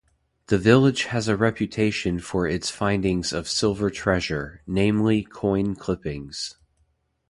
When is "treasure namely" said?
3.91-5.21